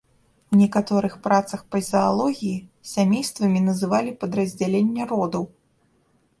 У 0.53 0.57
некаторых 0.61 1.17
працах 1.27 1.61
па 1.73 1.81
заалогіі 1.89 2.57
сямействамі 2.93 3.59
называлі 3.69 4.17
падраздзялення 4.25 5.03
родаў. 5.15 5.43